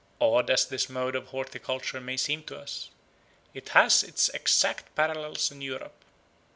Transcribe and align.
Odd 0.19 0.49
as 0.49 0.65
this 0.65 0.89
mode 0.89 1.15
of 1.15 1.27
horticulture 1.27 2.01
may 2.01 2.17
seem 2.17 2.41
to 2.45 2.57
us, 2.57 2.89
it 3.53 3.69
has 3.69 4.01
its 4.01 4.29
exact 4.29 4.95
parallels 4.95 5.51
in 5.51 5.61
Europe. 5.61 6.03